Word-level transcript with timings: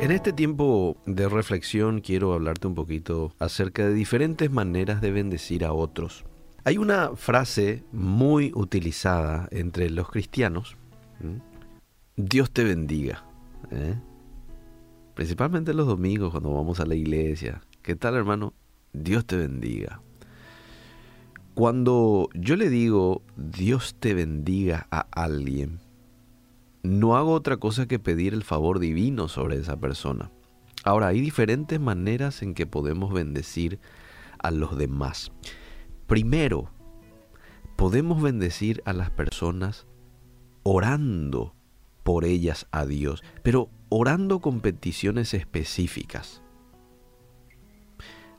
En 0.00 0.12
este 0.12 0.32
tiempo 0.32 0.96
de 1.04 1.28
reflexión 1.28 2.00
quiero 2.00 2.32
hablarte 2.32 2.66
un 2.66 2.74
poquito 2.74 3.34
acerca 3.38 3.86
de 3.86 3.92
diferentes 3.92 4.50
maneras 4.50 5.02
de 5.02 5.10
bendecir 5.10 5.62
a 5.62 5.74
otros. 5.74 6.24
Hay 6.64 6.78
una 6.78 7.14
frase 7.16 7.84
muy 7.92 8.50
utilizada 8.54 9.46
entre 9.50 9.90
los 9.90 10.08
cristianos. 10.08 10.78
Dios 12.16 12.50
te 12.50 12.64
bendiga. 12.64 13.26
¿eh? 13.70 13.94
Principalmente 15.12 15.74
los 15.74 15.86
domingos 15.86 16.30
cuando 16.30 16.54
vamos 16.54 16.80
a 16.80 16.86
la 16.86 16.94
iglesia. 16.94 17.60
¿Qué 17.82 17.94
tal 17.94 18.14
hermano? 18.14 18.54
Dios 18.94 19.26
te 19.26 19.36
bendiga. 19.36 20.00
Cuando 21.52 22.30
yo 22.32 22.56
le 22.56 22.70
digo 22.70 23.20
Dios 23.36 23.96
te 24.00 24.14
bendiga 24.14 24.86
a 24.90 25.00
alguien, 25.12 25.78
no 26.82 27.16
hago 27.16 27.32
otra 27.32 27.58
cosa 27.58 27.86
que 27.86 27.98
pedir 27.98 28.34
el 28.34 28.42
favor 28.42 28.78
divino 28.78 29.28
sobre 29.28 29.56
esa 29.56 29.78
persona. 29.78 30.30
Ahora, 30.84 31.08
hay 31.08 31.20
diferentes 31.20 31.78
maneras 31.78 32.42
en 32.42 32.54
que 32.54 32.66
podemos 32.66 33.12
bendecir 33.12 33.78
a 34.38 34.50
los 34.50 34.76
demás. 34.78 35.30
Primero, 36.06 36.70
podemos 37.76 38.22
bendecir 38.22 38.82
a 38.86 38.92
las 38.92 39.10
personas 39.10 39.86
orando 40.62 41.54
por 42.02 42.24
ellas 42.24 42.66
a 42.70 42.86
Dios, 42.86 43.22
pero 43.42 43.68
orando 43.90 44.40
con 44.40 44.60
peticiones 44.60 45.34
específicas. 45.34 46.42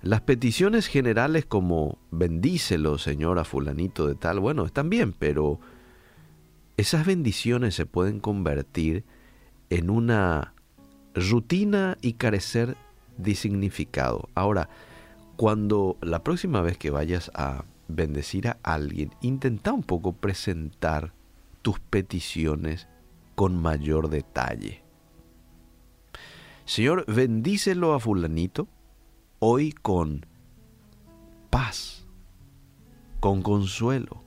Las 0.01 0.21
peticiones 0.21 0.87
generales 0.87 1.45
como 1.45 1.99
bendícelo, 2.09 2.97
Señor, 2.97 3.37
a 3.37 3.43
fulanito 3.43 4.07
de 4.07 4.15
tal, 4.15 4.39
bueno, 4.39 4.65
están 4.65 4.89
bien, 4.89 5.13
pero 5.13 5.59
esas 6.81 7.05
bendiciones 7.05 7.75
se 7.75 7.85
pueden 7.85 8.19
convertir 8.19 9.05
en 9.69 9.91
una 9.91 10.55
rutina 11.13 11.95
y 12.01 12.13
carecer 12.13 12.75
de 13.17 13.35
significado. 13.35 14.29
Ahora, 14.33 14.67
cuando 15.35 15.97
la 16.01 16.23
próxima 16.23 16.61
vez 16.61 16.79
que 16.79 16.89
vayas 16.89 17.29
a 17.35 17.65
bendecir 17.87 18.47
a 18.47 18.57
alguien, 18.63 19.13
intenta 19.21 19.71
un 19.73 19.83
poco 19.83 20.13
presentar 20.13 21.13
tus 21.61 21.79
peticiones 21.79 22.87
con 23.35 23.61
mayor 23.61 24.09
detalle. 24.09 24.81
Señor, 26.65 27.05
bendícelo 27.05 27.93
a 27.93 27.99
fulanito 27.99 28.67
hoy 29.37 29.71
con 29.71 30.25
paz, 31.51 32.07
con 33.19 33.43
consuelo, 33.43 34.23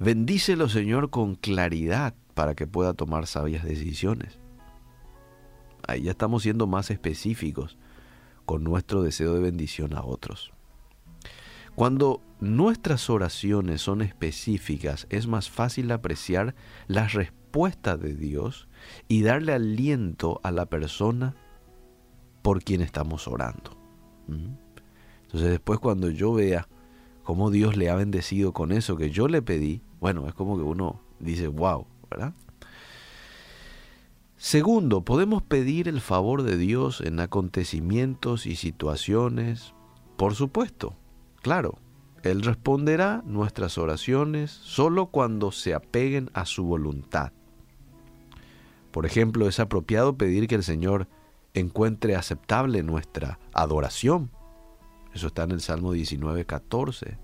Bendícelo, 0.00 0.68
Señor, 0.68 1.10
con 1.10 1.34
claridad 1.34 2.14
para 2.34 2.54
que 2.54 2.66
pueda 2.66 2.94
tomar 2.94 3.26
sabias 3.26 3.64
decisiones. 3.64 4.38
Ahí 5.86 6.02
ya 6.02 6.10
estamos 6.10 6.42
siendo 6.42 6.66
más 6.66 6.90
específicos 6.90 7.76
con 8.44 8.64
nuestro 8.64 9.02
deseo 9.02 9.34
de 9.34 9.40
bendición 9.40 9.94
a 9.94 10.02
otros. 10.02 10.52
Cuando 11.74 12.20
nuestras 12.40 13.10
oraciones 13.10 13.82
son 13.82 14.02
específicas, 14.02 15.06
es 15.10 15.26
más 15.26 15.50
fácil 15.50 15.90
apreciar 15.90 16.54
las 16.86 17.14
respuestas 17.14 18.00
de 18.00 18.14
Dios 18.14 18.68
y 19.08 19.22
darle 19.22 19.52
aliento 19.52 20.40
a 20.44 20.52
la 20.52 20.66
persona 20.66 21.34
por 22.42 22.62
quien 22.62 22.80
estamos 22.80 23.26
orando. 23.26 23.76
¿Mm? 24.28 24.54
Entonces 25.24 25.50
después 25.50 25.80
cuando 25.80 26.10
yo 26.10 26.32
vea 26.34 26.68
cómo 27.24 27.50
Dios 27.50 27.76
le 27.76 27.90
ha 27.90 27.96
bendecido 27.96 28.52
con 28.52 28.70
eso 28.70 28.96
que 28.96 29.10
yo 29.10 29.26
le 29.26 29.42
pedí, 29.42 29.82
bueno, 30.00 30.28
es 30.28 30.34
como 30.34 30.56
que 30.56 30.62
uno 30.62 31.00
dice, 31.18 31.48
wow, 31.48 31.86
¿verdad? 32.10 32.34
Segundo, 34.36 35.00
podemos 35.02 35.42
pedir 35.42 35.88
el 35.88 36.00
favor 36.00 36.42
de 36.42 36.58
Dios 36.58 37.00
en 37.00 37.18
acontecimientos 37.18 38.46
y 38.46 38.56
situaciones, 38.56 39.72
por 40.16 40.34
supuesto, 40.34 40.94
claro. 41.42 41.78
Él 42.22 42.42
responderá 42.42 43.22
nuestras 43.26 43.76
oraciones 43.76 44.50
solo 44.50 45.06
cuando 45.06 45.52
se 45.52 45.74
apeguen 45.74 46.30
a 46.32 46.46
su 46.46 46.64
voluntad. 46.64 47.32
Por 48.90 49.04
ejemplo, 49.04 49.46
es 49.46 49.60
apropiado 49.60 50.16
pedir 50.16 50.46
que 50.46 50.54
el 50.54 50.62
Señor 50.62 51.06
encuentre 51.52 52.16
aceptable 52.16 52.82
nuestra 52.82 53.38
adoración 53.52 54.30
eso 55.14 55.28
está 55.28 55.44
en 55.44 55.52
el 55.52 55.60
Salmo 55.60 55.92
19, 55.92 56.44
14. 56.44 57.18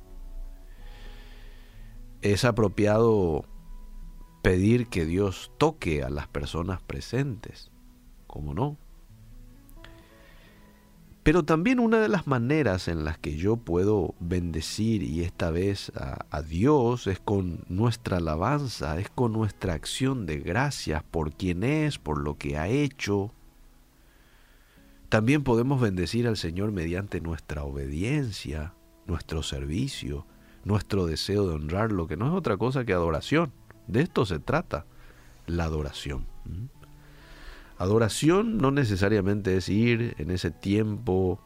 Es 2.22 2.44
apropiado 2.44 3.44
pedir 4.42 4.86
que 4.86 5.04
Dios 5.04 5.50
toque 5.58 6.02
a 6.04 6.08
las 6.08 6.28
personas 6.28 6.80
presentes. 6.82 7.70
¿Cómo 8.28 8.54
no? 8.54 8.76
Pero 11.24 11.44
también 11.44 11.80
una 11.80 11.98
de 11.98 12.08
las 12.08 12.26
maneras 12.26 12.88
en 12.88 13.04
las 13.04 13.18
que 13.18 13.36
yo 13.36 13.56
puedo 13.56 14.14
bendecir 14.20 15.02
y 15.02 15.22
esta 15.22 15.50
vez 15.50 15.92
a, 15.94 16.24
a, 16.30 16.42
Dios 16.42 17.06
es 17.08 17.18
con 17.18 17.64
nuestra 17.68 18.18
alabanza, 18.18 18.98
es 18.98 19.10
con 19.10 19.32
nuestra 19.32 19.74
acción 19.74 20.24
de 20.24 20.38
gracias 20.38 21.02
por 21.02 21.32
quien 21.32 21.62
es, 21.62 21.98
por 21.98 22.22
lo 22.22 22.38
que 22.38 22.56
ha 22.56 22.68
hecho, 22.68 23.34
también 25.10 25.42
podemos 25.42 25.80
bendecir 25.80 26.28
al 26.28 26.36
Señor 26.36 26.70
mediante 26.70 27.20
nuestra 27.20 27.64
obediencia, 27.64 28.74
nuestro 29.06 29.42
servicio, 29.42 30.24
nuestro 30.64 31.04
deseo 31.04 31.48
de 31.48 31.54
honrarlo, 31.56 32.06
que 32.06 32.16
no 32.16 32.28
es 32.28 32.32
otra 32.32 32.56
cosa 32.56 32.84
que 32.84 32.92
adoración. 32.92 33.52
De 33.88 34.02
esto 34.02 34.24
se 34.24 34.38
trata, 34.38 34.86
la 35.48 35.64
adoración. 35.64 36.26
Adoración 37.76 38.58
no 38.58 38.70
necesariamente 38.70 39.56
es 39.56 39.68
ir 39.68 40.14
en 40.18 40.30
ese 40.30 40.52
tiempo 40.52 41.40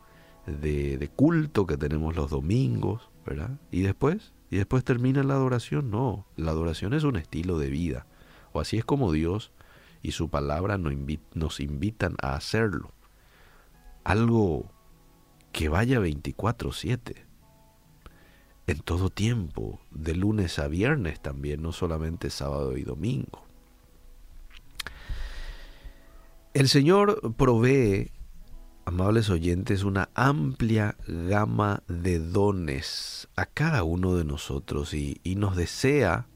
de, 0.46 0.98
de, 0.98 1.08
culto 1.08 1.66
que 1.66 1.78
tenemos 1.78 2.16
los 2.16 2.31
domingos, 2.31 3.08
¿verdad? 3.25 3.58
Y 3.70 3.81
después, 3.81 4.34
y 4.50 4.58
después 4.58 4.84
termina 4.84 5.22
la 5.22 5.34
adoración. 5.34 5.91
No, 5.91 6.26
la 6.36 6.50
adoración 6.50 6.92
es 6.92 7.04
un 7.04 7.16
estilo 7.16 7.56
de 7.56 7.70
vida. 7.70 8.04
O 8.52 8.60
así 8.60 8.76
es 8.76 8.84
como 8.84 9.10
Dios 9.10 9.52
y 10.02 10.12
su 10.12 10.28
palabra 10.28 10.76
nos 10.76 11.60
invitan 11.60 12.14
a 12.20 12.34
hacerlo 12.34 12.92
algo 14.04 14.70
que 15.53 15.69
vaya 15.69 15.98
24/7, 15.98 17.26
en 18.66 18.78
todo 18.81 19.10
tiempo, 19.10 19.81
de 19.91 20.15
lunes 20.15 20.59
a 20.59 20.69
viernes 20.69 21.20
también, 21.20 21.62
no 21.62 21.72
solamente 21.72 22.31
sábado 22.31 22.76
y 22.76 22.82
domingo. 22.82 23.44
El 26.54 26.69
Señor 26.69 27.34
provee, 27.37 28.12
amables 28.84 29.28
oyentes, 29.28 29.82
una 29.82 30.09
amplia 30.14 30.97
gama 31.06 31.82
de 31.88 32.20
dones 32.20 33.28
a 33.37 33.47
cada 33.47 33.82
uno 33.82 34.14
de 34.14 34.25
nosotros 34.25 34.94
y, 34.94 35.20
nos 35.37 35.56
desea 35.56 36.26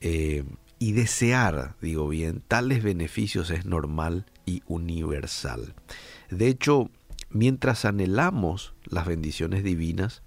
eh, 0.00 0.44
y 0.78 0.92
desear, 0.92 1.74
digo 1.80 2.08
bien, 2.08 2.42
tales 2.46 2.82
beneficios 2.82 3.50
es 3.50 3.66
normal 3.66 4.26
y 4.46 4.62
universal. 4.66 5.74
De 6.30 6.48
hecho, 6.48 6.90
mientras 7.30 7.84
anhelamos 7.84 8.74
las 8.84 9.06
bendiciones 9.06 9.64
divinas, 9.64 10.22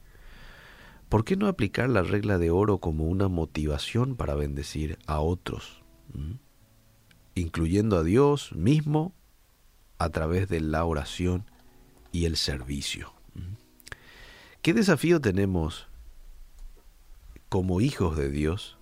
¿por 1.10 1.24
qué 1.24 1.38
no 1.38 1.48
aplicar 1.48 1.90
la 1.90 2.02
regla 2.04 2.38
de 2.38 2.52
oro 2.52 2.80
como 2.80 3.06
una 3.06 3.30
motivación 3.30 4.16
para 4.16 4.36
bendecir 4.36 5.00
a 5.08 5.20
otros? 5.20 5.82
¿Mm? 6.14 6.34
Incluyendo 7.36 7.98
a 7.98 8.04
Dios 8.04 8.52
mismo 8.54 9.14
a 10.00 10.10
través 10.10 10.50
de 10.50 10.60
la 10.60 10.84
oración 10.84 11.46
y 12.12 12.26
el 12.26 12.36
servicio. 12.36 13.14
¿Mm? 13.36 13.56
¿Qué 14.62 14.74
desafío 14.74 15.22
tenemos 15.22 15.88
como 17.48 17.82
hijos 17.82 18.18
de 18.18 18.30
Dios 18.30 18.78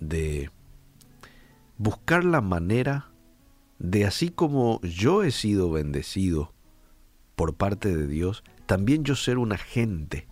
de 0.00 0.50
buscar 1.78 2.24
la 2.24 2.40
manera 2.40 3.10
de 3.78 4.04
así 4.04 4.28
como 4.30 4.80
yo 4.82 5.22
he 5.22 5.30
sido 5.30 5.70
bendecido 5.70 6.52
por 7.36 7.54
parte 7.54 7.96
de 7.96 8.08
Dios, 8.08 8.42
también 8.66 9.04
yo 9.04 9.14
ser 9.14 9.38
un 9.38 9.52
agente 9.52 10.26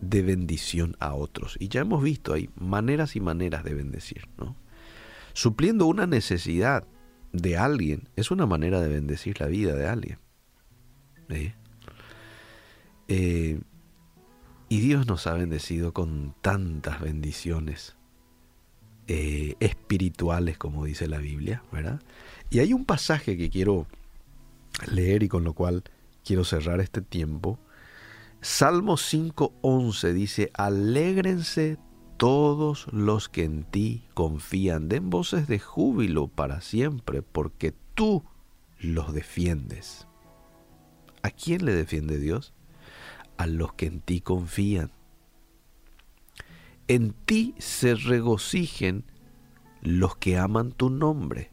de 0.00 0.22
bendición 0.22 0.96
a 1.00 1.14
otros. 1.14 1.56
Y 1.58 1.68
ya 1.68 1.80
hemos 1.80 2.02
visto, 2.02 2.34
hay 2.34 2.50
maneras 2.54 3.16
y 3.16 3.20
maneras 3.20 3.64
de 3.64 3.74
bendecir, 3.74 4.28
¿no? 4.36 4.56
Supliendo 5.32 5.86
una 5.86 6.06
necesidad 6.06 6.84
de 7.32 7.56
alguien 7.56 8.10
es 8.16 8.30
una 8.30 8.44
manera 8.44 8.80
de 8.82 8.88
bendecir 8.88 9.40
la 9.40 9.46
vida 9.46 9.74
de 9.74 9.88
alguien. 9.88 10.18
Eh, 13.08 13.60
y 14.68 14.80
Dios 14.80 15.06
nos 15.06 15.26
ha 15.26 15.32
bendecido 15.32 15.94
con 15.94 16.34
tantas 16.42 17.00
bendiciones 17.00 17.96
eh, 19.08 19.56
espirituales, 19.60 20.58
como 20.58 20.84
dice 20.84 21.08
la 21.08 21.18
Biblia, 21.18 21.62
¿verdad? 21.72 22.00
Y 22.50 22.60
hay 22.60 22.72
un 22.72 22.84
pasaje 22.84 23.36
que 23.36 23.50
quiero 23.50 23.86
leer 24.90 25.22
y 25.22 25.28
con 25.28 25.44
lo 25.44 25.54
cual 25.54 25.82
quiero 26.24 26.44
cerrar 26.44 26.80
este 26.80 27.02
tiempo. 27.02 27.58
Salmo 28.40 28.96
5.11 28.96 30.12
dice, 30.12 30.50
alégrense 30.54 31.78
todos 32.16 32.86
los 32.92 33.28
que 33.28 33.44
en 33.44 33.64
ti 33.64 34.04
confían, 34.14 34.88
den 34.88 35.10
voces 35.10 35.48
de 35.48 35.58
júbilo 35.58 36.28
para 36.28 36.60
siempre, 36.60 37.22
porque 37.22 37.74
tú, 37.94 38.24
los 38.78 39.12
defiendes. 39.12 40.06
¿A 41.22 41.30
quién 41.30 41.64
le 41.64 41.72
defiende 41.72 42.18
Dios? 42.18 42.52
A 43.36 43.46
los 43.46 43.72
que 43.74 43.86
en 43.86 44.00
ti 44.00 44.20
confían. 44.20 44.90
En 46.88 47.12
ti 47.12 47.54
se 47.58 47.94
regocijen 47.94 49.04
los 49.82 50.16
que 50.16 50.38
aman 50.38 50.72
tu 50.72 50.90
nombre. 50.90 51.50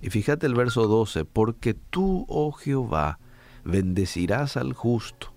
Y 0.00 0.10
fíjate 0.10 0.46
el 0.46 0.54
verso 0.54 0.86
12, 0.86 1.24
porque 1.24 1.74
tú, 1.74 2.26
oh 2.28 2.52
Jehová, 2.52 3.18
bendecirás 3.64 4.56
al 4.56 4.72
justo, 4.72 5.32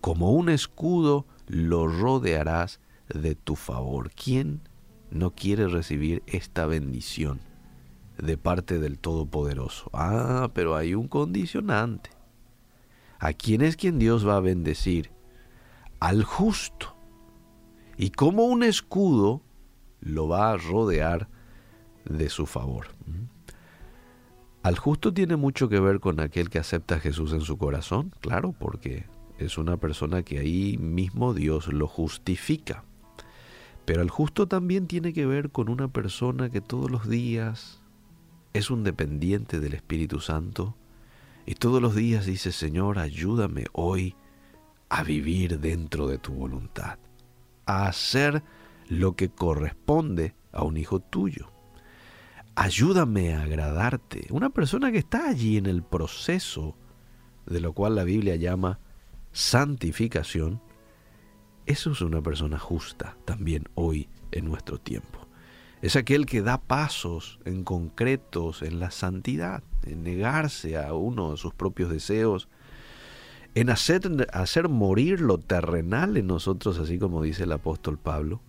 como 0.00 0.32
un 0.32 0.48
escudo 0.48 1.26
lo 1.46 1.86
rodearás 1.86 2.80
de 3.08 3.34
tu 3.34 3.56
favor. 3.56 4.10
¿Quién 4.10 4.60
no 5.10 5.30
quiere 5.30 5.68
recibir 5.68 6.22
esta 6.26 6.66
bendición 6.66 7.40
de 8.18 8.36
parte 8.36 8.78
del 8.78 8.98
Todopoderoso? 8.98 9.90
Ah, 9.92 10.50
pero 10.54 10.76
hay 10.76 10.94
un 10.94 11.08
condicionante. 11.08 12.10
¿A 13.18 13.32
quién 13.32 13.62
es 13.62 13.76
quien 13.76 13.98
Dios 13.98 14.26
va 14.26 14.36
a 14.36 14.40
bendecir? 14.40 15.10
Al 16.00 16.24
justo. 16.24 16.93
Y 17.96 18.10
como 18.10 18.44
un 18.44 18.62
escudo 18.62 19.42
lo 20.00 20.28
va 20.28 20.50
a 20.52 20.56
rodear 20.56 21.28
de 22.04 22.28
su 22.28 22.46
favor. 22.46 22.88
Al 24.62 24.78
justo 24.78 25.12
tiene 25.12 25.36
mucho 25.36 25.68
que 25.68 25.80
ver 25.80 26.00
con 26.00 26.20
aquel 26.20 26.48
que 26.48 26.58
acepta 26.58 26.96
a 26.96 27.00
Jesús 27.00 27.32
en 27.32 27.42
su 27.42 27.58
corazón, 27.58 28.12
claro, 28.20 28.52
porque 28.52 29.04
es 29.38 29.58
una 29.58 29.76
persona 29.76 30.22
que 30.22 30.38
ahí 30.38 30.78
mismo 30.78 31.34
Dios 31.34 31.68
lo 31.72 31.86
justifica. 31.86 32.84
Pero 33.84 34.00
al 34.00 34.08
justo 34.10 34.48
también 34.48 34.86
tiene 34.86 35.12
que 35.12 35.26
ver 35.26 35.50
con 35.50 35.68
una 35.68 35.88
persona 35.88 36.48
que 36.48 36.60
todos 36.60 36.90
los 36.90 37.08
días 37.08 37.82
es 38.54 38.70
un 38.70 38.84
dependiente 38.84 39.60
del 39.60 39.74
Espíritu 39.74 40.20
Santo 40.20 40.74
y 41.44 41.56
todos 41.56 41.82
los 41.82 41.94
días 41.94 42.24
dice, 42.24 42.52
Señor, 42.52 42.98
ayúdame 42.98 43.66
hoy 43.72 44.14
a 44.88 45.02
vivir 45.02 45.58
dentro 45.60 46.06
de 46.06 46.18
tu 46.18 46.32
voluntad, 46.32 46.98
a 47.66 47.86
hacer 47.86 48.42
lo 48.88 49.16
que 49.16 49.30
corresponde 49.30 50.34
a 50.52 50.64
un 50.64 50.76
hijo 50.76 51.00
tuyo. 51.00 51.50
Ayúdame 52.54 53.34
a 53.34 53.42
agradarte. 53.42 54.26
Una 54.30 54.50
persona 54.50 54.92
que 54.92 54.98
está 54.98 55.28
allí 55.28 55.56
en 55.56 55.66
el 55.66 55.82
proceso 55.82 56.76
de 57.46 57.60
lo 57.60 57.72
cual 57.72 57.96
la 57.96 58.04
Biblia 58.04 58.36
llama 58.36 58.78
santificación, 59.32 60.62
eso 61.66 61.92
es 61.92 62.00
una 62.00 62.22
persona 62.22 62.58
justa 62.58 63.16
también 63.24 63.64
hoy 63.74 64.08
en 64.32 64.44
nuestro 64.46 64.78
tiempo. 64.78 65.26
Es 65.82 65.96
aquel 65.96 66.24
que 66.24 66.40
da 66.40 66.62
pasos 66.62 67.38
en 67.44 67.64
concretos 67.64 68.62
en 68.62 68.80
la 68.80 68.90
santidad, 68.90 69.62
en 69.82 70.02
negarse 70.02 70.78
a 70.78 70.94
uno 70.94 71.32
de 71.32 71.36
sus 71.36 71.52
propios 71.52 71.90
deseos, 71.90 72.48
en 73.54 73.70
hacer, 73.70 74.28
hacer 74.32 74.68
morir 74.68 75.20
lo 75.20 75.38
terrenal 75.38 76.16
en 76.16 76.26
nosotros, 76.26 76.78
así 76.78 76.98
como 76.98 77.22
dice 77.22 77.44
el 77.44 77.52
apóstol 77.52 77.98
Pablo. 77.98 78.40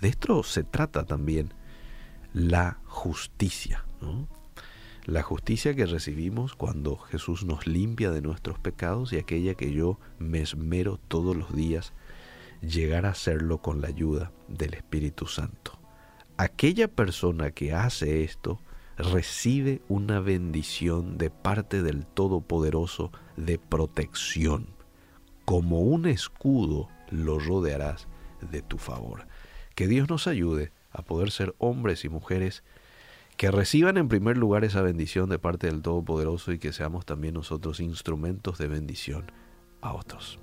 De 0.00 0.08
esto 0.08 0.42
se 0.42 0.64
trata 0.64 1.04
también 1.04 1.52
la 2.32 2.78
justicia. 2.84 3.84
La 5.04 5.22
justicia 5.22 5.74
que 5.74 5.86
recibimos 5.86 6.54
cuando 6.54 6.96
Jesús 6.96 7.44
nos 7.44 7.66
limpia 7.66 8.10
de 8.10 8.22
nuestros 8.22 8.58
pecados 8.58 9.12
y 9.12 9.18
aquella 9.18 9.54
que 9.54 9.72
yo 9.72 9.98
me 10.18 10.40
esmero 10.40 10.98
todos 11.08 11.36
los 11.36 11.54
días 11.54 11.92
llegar 12.60 13.06
a 13.06 13.10
hacerlo 13.10 13.58
con 13.58 13.80
la 13.80 13.88
ayuda 13.88 14.32
del 14.48 14.74
Espíritu 14.74 15.26
Santo. 15.26 15.78
Aquella 16.36 16.88
persona 16.88 17.52
que 17.52 17.72
hace 17.72 18.24
esto 18.24 18.60
recibe 18.96 19.82
una 19.88 20.20
bendición 20.20 21.18
de 21.18 21.30
parte 21.30 21.82
del 21.82 22.06
Todopoderoso 22.06 23.12
de 23.36 23.58
protección. 23.58 24.68
Como 25.44 25.80
un 25.80 26.06
escudo 26.06 26.88
lo 27.10 27.38
rodearás 27.38 28.08
de 28.40 28.62
tu 28.62 28.78
favor. 28.78 29.26
Que 29.74 29.86
Dios 29.86 30.08
nos 30.08 30.26
ayude 30.26 30.72
a 30.90 31.02
poder 31.02 31.30
ser 31.30 31.54
hombres 31.58 32.04
y 32.04 32.08
mujeres 32.08 32.64
que 33.36 33.50
reciban 33.50 33.98
en 33.98 34.08
primer 34.08 34.38
lugar 34.38 34.64
esa 34.64 34.80
bendición 34.80 35.28
de 35.28 35.38
parte 35.38 35.66
del 35.66 35.82
Todopoderoso 35.82 36.52
y 36.52 36.58
que 36.58 36.72
seamos 36.72 37.04
también 37.04 37.34
nosotros 37.34 37.80
instrumentos 37.80 38.56
de 38.56 38.66
bendición 38.66 39.30
a 39.82 39.92
otros. 39.92 40.38